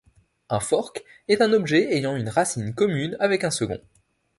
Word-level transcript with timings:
Un 0.49 0.59
fork 0.59 1.03
est 1.27 1.41
un 1.41 1.53
objet 1.53 1.91
ayant 1.95 2.15
une 2.15 2.27
racine 2.29 2.73
commune 2.73 3.15
avec 3.19 3.43
un 3.43 3.51
second. 3.51 3.79